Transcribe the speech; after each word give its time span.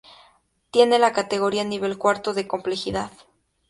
Tiene 0.71 0.97
la 0.97 1.13
categoría 1.13 1.63
nivel 1.63 1.99
cuarto 1.99 2.33
de 2.33 2.47
complejidad. 2.47 3.11